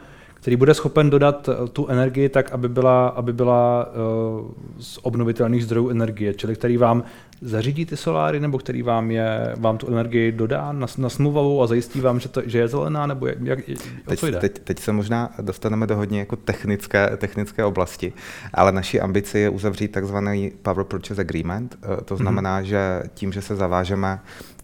[0.47, 5.65] který bude schopen dodat eh, tu energii tak, aby byla, aby byla uh, z obnovitelných
[5.65, 7.05] zdrojů energie, čili který vám
[7.41, 11.67] zařídí ty soláry, nebo který vám, je, vám tu energii dodá na, na smluvou a
[11.67, 13.59] zajistí vám, že, to, že je zelená, nebo jak, jak,
[14.07, 14.39] o co jde?
[14.39, 18.13] Teď, teď se možná dostaneme do hodně jako technické, technické oblasti,
[18.55, 21.79] ale naší ambici je uzavřít takzvaný Power Purchase Agreement.
[21.83, 22.23] Eh, to mhm.
[22.23, 22.65] znamená, mm-hmm.
[22.65, 24.19] že tím, že se zavážeme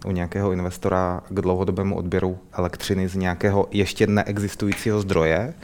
[0.06, 5.54] u nějakého investora k dlouhodobému odběru elektřiny z nějakého ještě neexistujícího zdroje,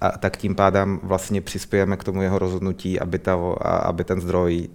[0.00, 4.68] a tak tím pádem vlastně přispějeme k tomu jeho rozhodnutí, aby, ta, aby ten zdroj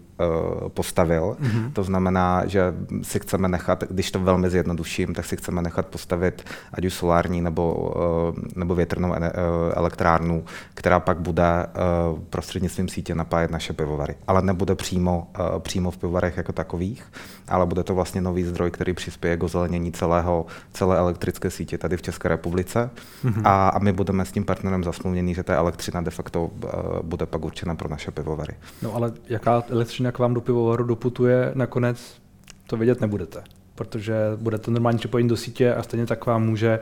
[0.67, 1.37] postavil.
[1.41, 1.71] Mm-hmm.
[1.73, 6.43] To znamená, že si chceme nechat, když to velmi zjednoduším, tak si chceme nechat postavit
[6.73, 7.93] ať už solární nebo,
[8.35, 9.31] eh, nebo větrnou eh,
[9.73, 11.65] elektrárnu, která pak bude
[12.29, 14.15] prostřednictvím sítě napájet naše pivovary.
[14.27, 15.27] Ale nebude přímo,
[15.59, 17.03] přímo v pivovarech jako takových,
[17.47, 21.97] ale bude to vlastně nový zdroj, který přispěje k ozelenění celého, celé elektrické sítě tady
[21.97, 22.89] v České republice.
[23.25, 23.41] Mm-hmm.
[23.45, 26.49] A, a my budeme s tím partnerem zasmluvnění, že ta elektřina de facto
[27.01, 28.53] bude pak určena pro naše pivovary.
[28.81, 32.21] No ale jaká elektřina k vám do pivovaru doputuje, nakonec
[32.67, 33.43] to vědět nebudete,
[33.75, 36.79] protože bude to normální připojení do sítě a stejně tak vám může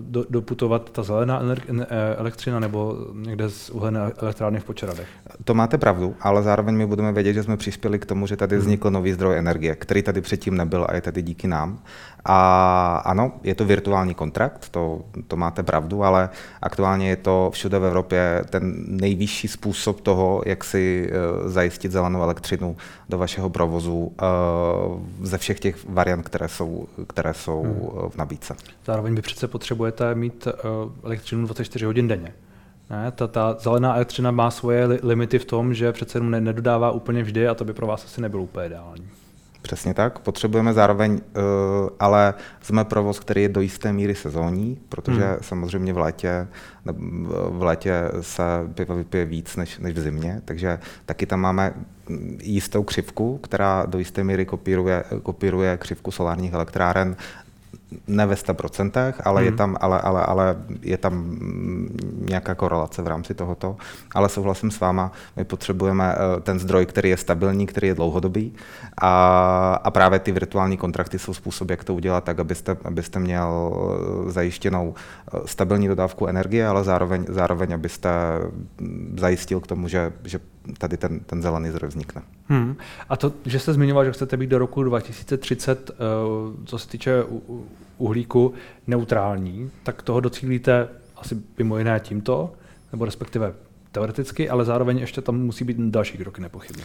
[0.00, 5.08] do, doputovat ta zelená eh, elektřina nebo někde z uhelné elektrárny v Počeradech.
[5.44, 8.56] To máte pravdu, ale zároveň my budeme vědět, že jsme přispěli k tomu, že tady
[8.56, 8.62] hmm.
[8.62, 11.78] vznikl nový zdroj energie, který tady předtím nebyl a je tady díky nám.
[12.24, 16.28] A ano, je to virtuální kontrakt, to, to máte pravdu, ale
[16.62, 22.22] aktuálně je to všude v Evropě ten nejvyšší způsob toho, jak si uh, zajistit zelenou
[22.22, 22.76] elektřinu
[23.08, 24.12] do vašeho provozu
[25.22, 28.10] ze všech těch variant, které jsou, které jsou hmm.
[28.10, 28.56] v nabídce.
[28.86, 32.34] Zároveň vy přece potřebujete mít uh, elektřinu 24 hodin denně.
[32.90, 36.90] Ne, ta, ta zelená elektřina má svoje li, limity v tom, že přece jenom nedodává
[36.90, 39.08] úplně vždy a to by pro vás asi nebylo úplně ideální.
[39.62, 40.18] Přesně tak.
[40.18, 41.20] Potřebujeme zároveň, uh,
[41.98, 45.36] ale jsme provoz, který je do jisté míry sezónní, protože hmm.
[45.40, 46.48] samozřejmě v létě,
[47.48, 48.42] v létě se
[48.74, 51.74] pivo vypije víc než, než v zimě, takže taky tam máme
[52.42, 57.16] jistou křivku, která do jisté míry kopíruje, kopíruje křivku solárních elektráren
[58.06, 59.50] ne ve 100%, ale, hmm.
[59.50, 61.38] je tam, ale, ale, ale je tam
[62.28, 63.76] nějaká korelace v rámci tohoto.
[64.14, 68.52] Ale souhlasím s váma, my potřebujeme eh, ten zdroj, který je stabilní, který je dlouhodobý
[69.02, 73.72] a, a právě ty virtuální kontrakty jsou způsob, jak to udělat tak, abyste, abyste měl
[73.72, 78.10] eh, zajištěnou eh, stabilní dodávku energie, ale zároveň, zároveň abyste
[78.80, 80.40] hm, zajistil k tomu, že, že
[80.78, 82.22] tady ten, ten zelený zdroj vznikne.
[82.48, 82.76] Hmm.
[83.08, 85.90] A to, že jste zmiňoval, že chcete být do roku 2030,
[86.64, 87.24] co se týče
[88.02, 88.54] uhlíku
[88.86, 92.52] neutrální, tak toho docílíte asi mimo jiné tímto,
[92.92, 93.52] nebo respektive
[93.92, 96.84] teoreticky, ale zároveň ještě tam musí být další kroky nepochybně.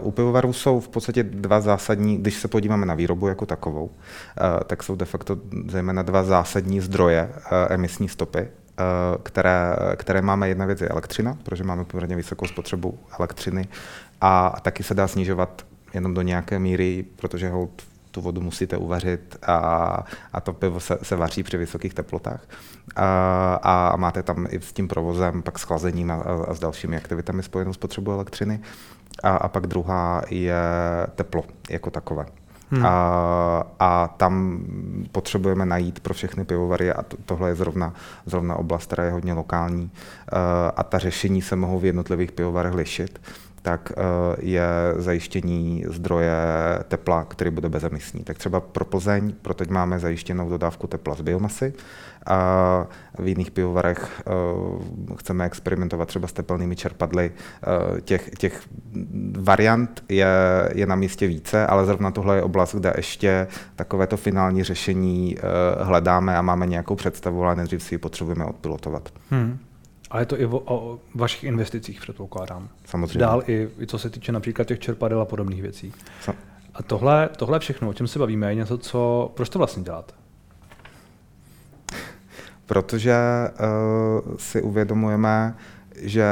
[0.00, 3.84] Uh, u pivovarů jsou v podstatě dva zásadní, když se podíváme na výrobu jako takovou,
[3.84, 3.90] uh,
[4.66, 8.48] tak jsou de facto zejména dva zásadní zdroje uh, emisní stopy,
[9.22, 10.48] které, které máme.
[10.48, 13.68] Jedna věc je elektřina, protože máme poměrně vysokou spotřebu elektřiny
[14.20, 19.38] a taky se dá snižovat jenom do nějaké míry, protože hold tu vodu musíte uvařit
[19.46, 22.48] a, a to pivo se, se vaří při vysokých teplotách.
[22.96, 23.54] A,
[23.92, 26.14] a máte tam i s tím provozem, pak s chlazením a,
[26.48, 28.60] a s dalšími aktivitami spojenou spotřebu elektřiny.
[29.22, 30.62] A, a pak druhá je
[31.14, 32.26] teplo jako takové.
[32.70, 32.86] Hmm.
[32.86, 34.64] A, a tam
[35.12, 37.94] potřebujeme najít pro všechny pivovary, a to, tohle je zrovna,
[38.26, 39.90] zrovna oblast, která je hodně lokální,
[40.76, 43.20] a ta řešení se mohou v jednotlivých pivovarech lišit
[43.62, 44.02] tak eh,
[44.38, 46.32] je zajištění zdroje
[46.88, 48.24] tepla, který bude bezemisní.
[48.24, 51.72] Tak třeba pro Plzeň, pro teď máme zajištěnou dodávku tepla z biomasy
[52.26, 52.86] a
[53.18, 57.30] v jiných pivovarech uh, chceme experimentovat třeba s tepelnými čerpadly.
[57.30, 58.62] Uh, těch, těch
[59.38, 60.26] variant je,
[60.74, 63.46] je na místě více, ale zrovna tohle je oblast, kde ještě
[63.76, 65.36] takovéto finální řešení
[65.80, 69.08] hledáme a máme nějakou představu, ale nejdřív si ji potřebujeme odpilotovat.
[69.30, 69.58] Hmm.
[70.10, 72.68] Ale je to i o, o vašich investicích, předpokládám.
[72.84, 73.18] Samozřejmě.
[73.18, 75.92] Dál i, i co se týče například těch čerpadel a podobných věcí.
[76.20, 76.34] Sam,
[76.74, 80.12] A tohle, tohle všechno, o čem se bavíme, je něco, co, proč to vlastně děláte?
[82.66, 83.14] Protože
[83.50, 85.54] uh, si uvědomujeme,
[86.02, 86.26] že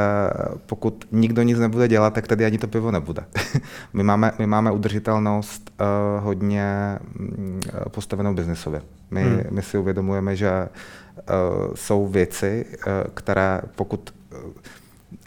[0.66, 3.24] pokud nikdo nic nebude dělat, tak tady ani to pivo nebude.
[3.92, 7.60] my, máme, my máme udržitelnost uh, hodně mm,
[7.90, 8.82] postavenou biznesově.
[9.10, 9.42] My, hmm.
[9.50, 10.68] my si uvědomujeme, že uh,
[11.74, 14.52] jsou věci, uh, které pokud uh,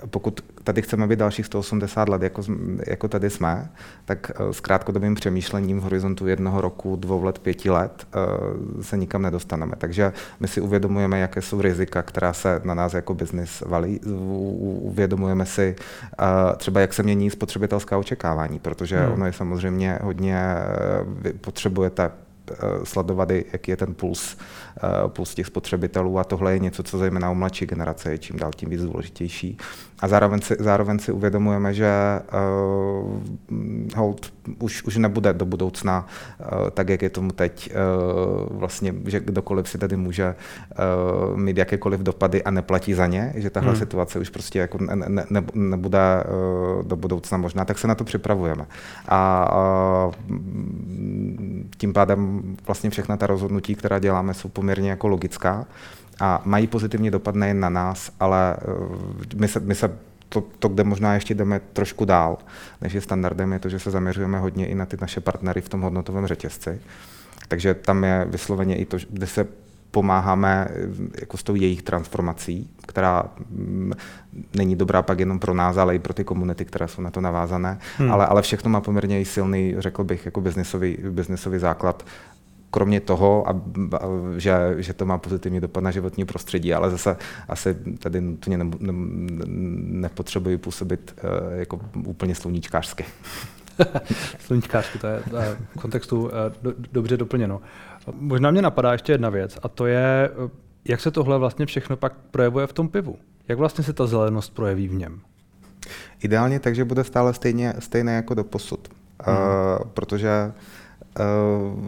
[0.10, 2.44] pokud tady chceme být dalších 180 let, jako,
[2.88, 3.70] jako tady jsme,
[4.06, 8.08] tak s krátkodobým přemýšlením v horizontu jednoho roku, dvou let, pěti let
[8.82, 9.74] se nikam nedostaneme.
[9.78, 14.00] Takže my si uvědomujeme, jaké jsou rizika, která se na nás jako biznis valí.
[14.82, 15.76] Uvědomujeme si
[16.58, 19.14] třeba, jak se mění spotřebitelská očekávání, protože hmm.
[19.14, 20.56] ono je samozřejmě hodně,
[21.06, 22.12] vy potřebujete
[22.84, 24.38] sledovat, jaký je ten puls,
[25.08, 28.52] puls těch spotřebitelů a tohle je něco, co zejména u mladší generace je čím dál
[28.56, 29.58] tím víc důležitější.
[30.00, 31.92] A zároveň si, zároveň si uvědomujeme, že
[32.34, 33.20] uh,
[33.96, 36.08] hold už, už nebude do budoucna
[36.40, 40.36] uh, tak, jak je tomu teď, uh, vlastně, že kdokoliv si tady může
[41.32, 43.80] uh, mít jakékoliv dopady a neplatí za ně, že tahle hmm.
[43.80, 47.96] situace už prostě jako ne, ne, ne, nebude uh, do budoucna možná, tak se na
[47.96, 48.66] to připravujeme.
[49.08, 49.52] A
[50.06, 50.14] uh,
[51.78, 55.66] tím pádem vlastně všechna ta rozhodnutí, která děláme, jsou poměrně jako logická
[56.20, 59.98] a mají pozitivní dopad nejen na nás, ale eh, my se, my se
[60.30, 62.38] to, to, kde možná ještě jdeme trošku dál,
[62.82, 65.70] než je standardem, je to, že se zaměřujeme hodně i na ty naše partnery v
[65.70, 66.82] tom hodnotovém řetězci.
[67.48, 69.48] Takže tam je vysloveně i to, kde se
[69.92, 70.88] pomáháme eh,
[71.22, 73.92] jako s tou jejich transformací, která mm,
[74.56, 77.22] není dobrá pak jenom pro nás, ale i pro ty komunity, které jsou na to
[77.22, 77.80] navázané.
[77.98, 78.12] Hmm.
[78.12, 82.06] Ale, ale všechno má poměrně i silný, řekl bych, jako biznesový, biznesový základ
[82.72, 84.00] kromě toho, a, a,
[84.38, 88.64] že, že to má pozitivní dopad na životní prostředí, ale zase asi tady nutně ne,
[88.80, 88.94] ne,
[90.02, 93.06] nepotřebuji působit uh, jako úplně sluníčkářsky.
[94.40, 95.24] sluníčkářsky, to je
[95.76, 96.30] v kontextu uh,
[96.62, 97.62] do, dobře doplněno.
[98.12, 100.30] Možná mě napadá ještě jedna věc a to je,
[100.86, 103.16] jak se tohle vlastně všechno pak projevuje v tom pivu.
[103.48, 105.22] Jak vlastně se ta zelenost projeví v něm?
[106.20, 108.88] Ideálně takže bude stále stejně, stejné jako do posud.
[109.24, 109.38] Hmm.
[109.38, 109.44] Uh,
[109.94, 110.52] protože
[111.20, 111.80] uh,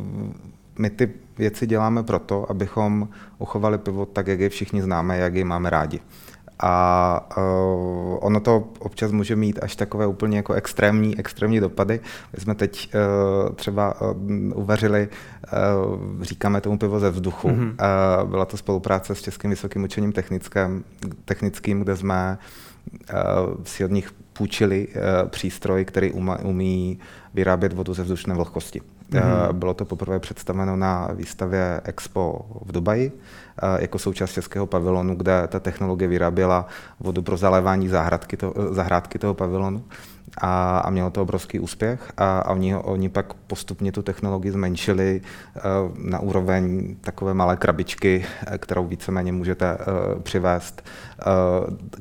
[0.79, 5.45] my ty věci děláme proto, abychom uchovali pivo tak, jak je všichni známe, jak je
[5.45, 5.99] máme rádi.
[6.65, 11.99] A uh, ono to občas může mít až takové úplně jako extrémní, extrémní dopady.
[12.33, 12.93] My jsme teď
[13.47, 14.17] uh, třeba uh,
[14.55, 15.09] uvařili,
[15.87, 17.47] uh, říkáme tomu pivo ze vzduchu.
[17.47, 17.75] Mm-hmm.
[18.23, 20.83] Uh, byla to spolupráce s Českým vysokým učením technickým,
[21.25, 22.37] technickým kde jsme
[23.13, 26.11] uh, si od nich půjčili uh, přístroj, který
[26.43, 26.99] umí
[27.33, 28.81] vyrábět vodu ze vzdušné vlhkosti.
[29.11, 29.53] Mm-hmm.
[29.53, 33.11] Bylo to poprvé představeno na výstavě Expo v Dubaji
[33.79, 36.67] jako součást českého pavilonu, kde ta technologie vyráběla
[36.99, 39.83] vodu pro zalévání zahrádky, to, zahrádky toho pavilonu
[40.37, 45.21] a, a mělo to obrovský úspěch a, a oni, oni pak postupně tu technologii zmenšili
[45.97, 48.25] na úroveň takové malé krabičky,
[48.57, 49.77] kterou víceméně můžete
[50.23, 50.83] přivést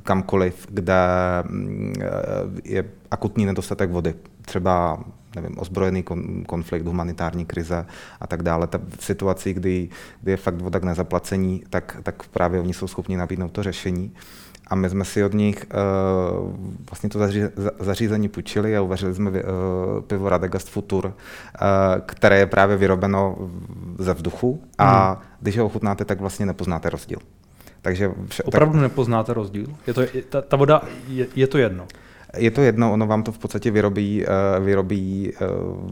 [0.03, 0.95] kamkoliv, kde
[1.49, 1.95] mm,
[2.65, 4.15] je akutní nedostatek vody.
[4.43, 5.05] Třeba
[5.37, 6.05] nevím, ozbrojený
[6.47, 7.87] konflikt, humanitární krize
[8.21, 8.66] a tak dále.
[8.66, 9.88] Ta v situaci, kdy,
[10.21, 14.14] kdy je fakt voda k nezaplacení, tak, tak právě oni jsou schopni nabídnout to řešení.
[14.66, 15.66] A my jsme si od nich
[16.45, 16.57] uh,
[16.90, 17.18] vlastně to
[17.81, 19.37] zařízení půjčili a uvařili jsme uh,
[20.07, 21.12] pivo Radegast Futur, uh,
[22.07, 23.37] které je právě vyrobeno
[23.99, 25.23] ze vzduchu a hmm.
[25.40, 27.18] když ho ochutnáte, tak vlastně nepoznáte rozdíl.
[27.83, 28.83] Takže vše, Opravdu tak...
[28.83, 29.66] nepoznáte rozdíl?
[29.87, 31.87] Je to, je, ta, ta voda, je, je to jedno?
[32.37, 35.38] Je to jedno, ono vám to v podstatě vyrobí, eh, vyrobí eh,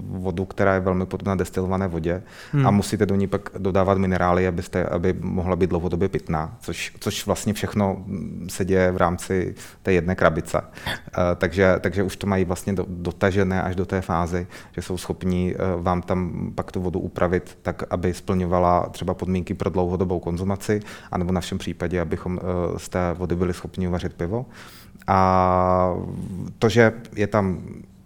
[0.00, 2.22] vodu, která je velmi podobná destilované vodě
[2.52, 2.66] hmm.
[2.66, 7.26] a musíte do ní pak dodávat minerály, abyste, aby mohla být dlouhodobě pitná, což, což
[7.26, 8.04] vlastně všechno
[8.48, 10.60] se děje v rámci té jedné krabice.
[10.86, 10.96] Eh,
[11.36, 16.02] takže, takže už to mají vlastně dotažené až do té fázy, že jsou schopni vám
[16.02, 21.32] tam pak tu vodu upravit tak, aby splňovala třeba podmínky pro dlouhodobou konzumaci, anebo v
[21.34, 22.40] našem případě, abychom
[22.76, 24.46] z té vody byli schopni uvařit pivo.
[25.06, 25.94] A
[26.58, 27.58] to, že je tam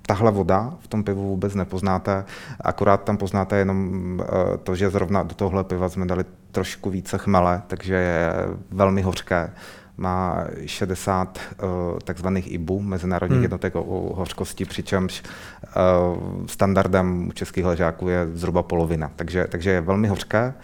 [0.07, 2.25] tahle voda v tom pivu vůbec nepoznáte,
[2.61, 7.19] akorát tam poznáte jenom eh, to, že zrovna do tohle piva jsme dali trošku více
[7.19, 8.33] chmele, takže je
[8.71, 9.51] velmi hořké.
[9.97, 13.43] Má 60 uh, eh, takzvaných IBU, mezinárodních hmm.
[13.43, 19.81] jednotek o hořkosti, přičemž uh, standardem u českých ležáků je zhruba polovina, takže, takže je
[19.81, 20.55] velmi hořké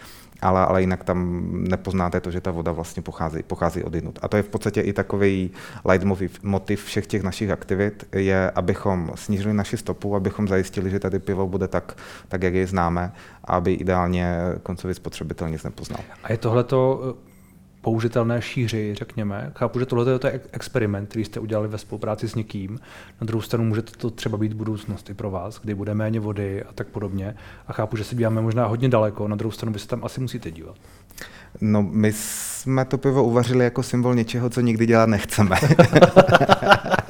[0.41, 4.19] ale, ale jinak tam nepoznáte to, že ta voda vlastně pochází, pochází od jinut.
[4.21, 5.51] A to je v podstatě i takový
[5.85, 11.19] leitmotiv motiv všech těch našich aktivit, je, abychom snížili naši stopu, abychom zajistili, že tady
[11.19, 13.11] pivo bude tak, tak jak je známe,
[13.43, 15.99] aby ideálně koncový spotřebitel nic nepoznal.
[16.23, 17.01] A je tohleto
[17.81, 19.51] použitelné šíři, řekněme.
[19.55, 22.79] Chápu, že tohle je to experiment, který jste udělali ve spolupráci s někým.
[23.21, 26.63] Na druhou stranu může to třeba být budoucnost i pro vás, kdy bude méně vody
[26.63, 27.35] a tak podobně.
[27.67, 30.21] A chápu, že se díváme možná hodně daleko, na druhou stranu vy se tam asi
[30.21, 30.75] musíte dívat.
[31.61, 35.55] No, my jsme to pivo uvařili jako symbol něčeho, co nikdy dělat nechceme.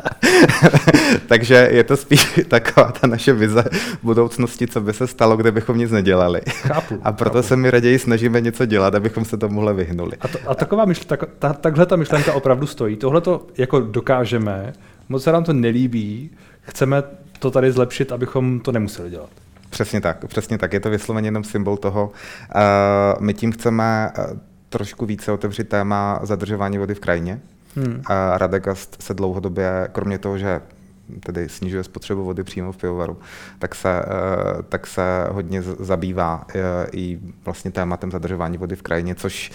[1.28, 3.64] Takže je to spíš taková ta naše vize
[4.04, 6.42] budoucnosti, co by se stalo, kdybychom nic nedělali.
[6.48, 7.00] Chápu.
[7.04, 7.48] A proto chápu.
[7.48, 10.18] se mi raději snažíme něco dělat, abychom se tomuhle vyhnuli.
[10.22, 12.96] A, to, a taková myšl, tak, ta, takhle ta myšlenka opravdu stojí.
[12.96, 14.74] Tohle to jako dokážeme,
[15.10, 16.30] moc se nám to nelíbí,
[16.62, 17.04] chceme
[17.40, 19.30] to tady zlepšit, abychom to nemuseli dělat.
[19.70, 20.74] Přesně tak, přesně tak.
[20.74, 22.12] Je to vysloveně jenom symbol toho.
[22.56, 24.12] Uh, my tím chceme
[24.70, 27.40] trošku více otevřít téma zadržování vody v krajině.
[27.76, 28.02] Hmm.
[28.06, 30.62] A Radegast se dlouhodobě, kromě toho, že
[31.20, 33.18] tedy snižuje spotřebu vody přímo v pivovaru,
[33.60, 34.06] tak se,
[34.70, 36.46] tak se hodně zabývá
[36.92, 39.52] i vlastně tématem zadržování vody v krajině, což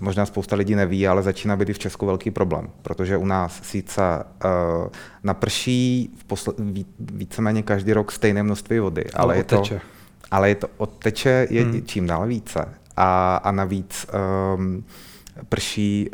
[0.00, 3.60] možná spousta lidí neví, ale začíná být i v Česku velký problém, protože u nás
[3.62, 4.02] sice
[5.22, 9.62] naprší v posle- víceméně každý rok stejné množství vody, ale, je to,
[10.30, 11.82] ale je to odteče je hmm.
[11.82, 14.06] čím dál více a, a navíc
[14.56, 14.84] um,
[15.48, 16.10] prší,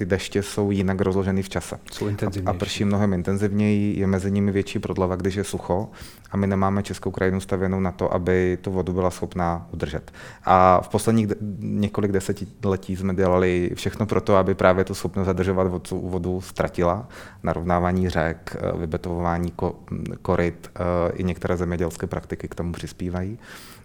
[0.00, 1.78] ty deště jsou jinak rozloženy v čase.
[1.92, 2.08] Jsou
[2.46, 5.88] A, a prší mnohem intenzivněji, je mezi nimi větší prodleva, když je sucho
[6.30, 10.12] a my nemáme českou krajinu stavěnou na to, aby tu vodu byla schopná udržet.
[10.44, 15.26] A v posledních de- několik desetiletí jsme dělali všechno pro to, aby právě tu schopnost
[15.26, 17.08] zadržovat vodu, vodu ztratila.
[17.42, 19.74] Narovnávání řek, vybetovování ko-
[20.22, 20.70] koryt
[21.14, 23.38] i některé zemědělské praktiky k tomu přispívají.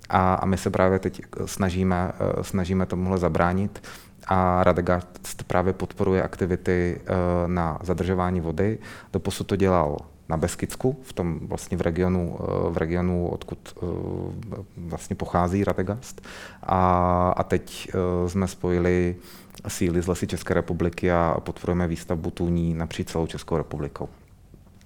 [0.09, 3.81] A, a my se právě teď snažíme, snažíme tomuhle zabránit
[4.27, 7.01] a Radegast právě podporuje aktivity
[7.47, 8.77] na zadržování vody.
[9.13, 9.97] Doposud to dělal
[10.29, 12.37] na Beskidsku, v tom vlastně v regionu,
[12.69, 13.77] v regionu odkud
[14.77, 16.21] vlastně pochází Radegast.
[16.63, 17.91] A, a teď
[18.27, 19.15] jsme spojili
[19.67, 24.09] síly z Lesy České republiky a podporujeme výstavbu tůní napříč celou Českou republikou.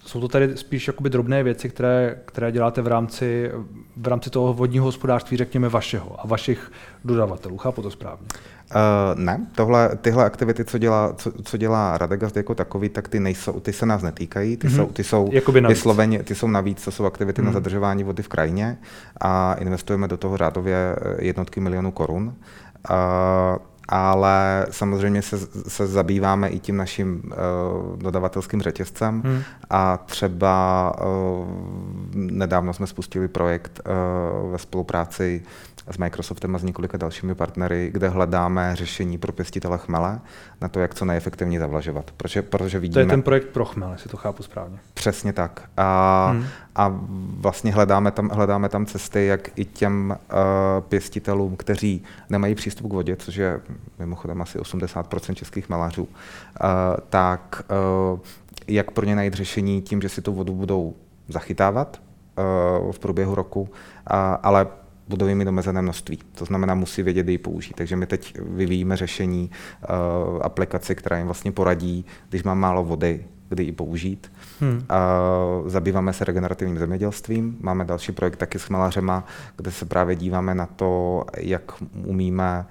[0.05, 3.51] Jsou to tady spíš jakoby drobné věci, které, které děláte v rámci,
[3.97, 6.71] v rámci toho vodního hospodářství, řekněme, vašeho a vašich
[7.05, 7.57] dodavatelů.
[7.57, 8.27] Chápu to správně?
[8.75, 13.19] Uh, ne, tohle, tyhle aktivity, co dělá, co, co dělá Radegast jako takový, tak ty,
[13.19, 14.75] nejsou, ty se nás netýkají, ty mm-hmm.
[14.75, 15.29] jsou, ty jsou
[15.67, 17.45] vysloveně, ty jsou navíc, to jsou aktivity mm-hmm.
[17.45, 18.77] na zadržování vody v krajině
[19.21, 22.25] a investujeme do toho řádově jednotky milionů korun.
[22.89, 22.95] Uh,
[23.89, 29.41] ale samozřejmě se, se zabýváme i tím naším uh, dodavatelským řetězcem hmm.
[29.69, 31.47] a třeba uh,
[32.13, 35.43] nedávno jsme spustili projekt uh, ve spolupráci
[35.89, 40.19] s Microsoftem a s několika dalšími partnery, kde hledáme řešení pro pěstitele chmele
[40.61, 42.11] na to, jak co nejefektivněji zavlažovat.
[42.17, 44.79] Protože, protože vidíme, to je ten projekt pro chmel, jestli to chápu správně.
[44.93, 45.69] Přesně tak.
[45.77, 46.45] A, hmm.
[46.75, 46.99] a
[47.39, 50.37] vlastně hledáme tam, hledáme tam cesty, jak i těm uh,
[50.87, 53.61] pěstitelům, kteří nemají přístup k vodě, což je
[53.99, 56.09] mimochodem asi 80% českých malářů, uh,
[57.09, 57.63] tak
[58.13, 58.19] uh,
[58.67, 60.93] jak pro ně najít řešení tím, že si tu vodu budou
[61.27, 62.01] zachytávat
[62.91, 63.69] v průběhu roku,
[64.43, 64.67] ale
[65.09, 66.19] budou jim mít omezené množství.
[66.35, 67.73] To znamená, musí vědět, kdy ji použít.
[67.73, 69.51] Takže my teď vyvíjíme řešení,
[69.89, 74.31] uh, aplikaci, která jim vlastně poradí, když mám málo vody, kdy ji použít.
[74.59, 74.77] Hmm.
[74.77, 77.57] Uh, zabýváme se regenerativním zemědělstvím.
[77.59, 79.25] Máme další projekt taky s malařema,
[79.57, 81.71] kde se právě díváme na to, jak
[82.05, 82.65] umíme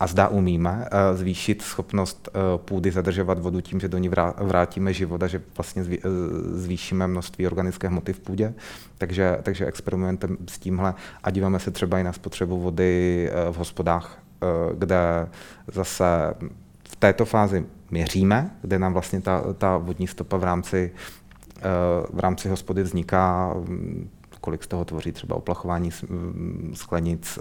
[0.00, 4.92] a zda umíme eh, zvýšit schopnost eh, půdy zadržovat vodu tím, že do ní vrátíme
[4.92, 5.98] život a že vlastně eh,
[6.52, 8.54] zvýšíme množství organické hmoty v půdě.
[8.98, 14.18] Takže, takže experimentujeme s tímhle a díváme se třeba i na spotřebu vody v hospodách,
[14.74, 15.28] kde
[15.72, 16.34] zase
[16.88, 20.92] v této fázi měříme, kde nám vlastně ta, ta vodní stopa v rámci,
[22.10, 23.54] v rámci hospody vzniká,
[24.44, 25.90] kolik z toho tvoří třeba oplachování
[26.74, 27.38] sklenic,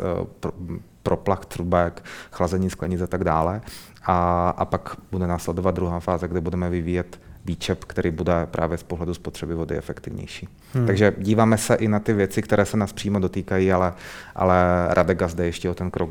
[1.03, 3.61] proplach trubek, chlazení sklenic a tak dále.
[4.03, 8.83] A, a pak bude následovat druhá fáze, kde budeme vyvíjet výčep, který bude právě z
[8.83, 10.47] pohledu spotřeby vody efektivnější.
[10.73, 10.87] Hmm.
[10.87, 13.93] Takže díváme se i na ty věci, které se nás přímo dotýkají, ale,
[14.35, 16.09] ale Radega jde ještě o ten krok,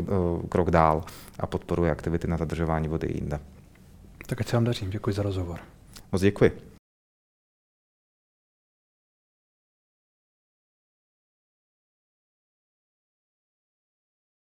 [0.48, 1.04] krok dál
[1.40, 3.38] a podporuje aktivity na zadržování vody jinde.
[4.26, 4.86] Tak ať se vám daří.
[4.88, 5.58] Děkuji za rozhovor.
[6.12, 6.71] Moc děkuji.